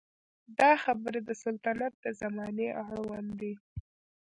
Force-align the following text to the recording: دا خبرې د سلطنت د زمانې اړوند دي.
دا 0.59 0.71
خبرې 0.83 1.19
د 1.27 1.31
سلطنت 1.43 1.93
د 2.03 2.05
زمانې 2.21 2.67
اړوند 2.85 3.29
دي. 3.41 3.53